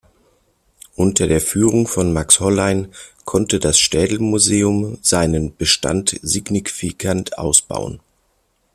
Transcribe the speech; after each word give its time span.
Unter 0.95 1.27
der 1.27 1.39
Führung 1.41 1.85
von 1.87 2.11
Max 2.11 2.39
Hollein 2.39 2.91
konnte 3.23 3.59
das 3.59 3.77
Städel 3.77 4.17
Museum 4.17 4.97
seinen 5.03 5.55
Bestand 5.55 6.17
signifikant 6.23 7.37
ausbauen. 7.37 7.99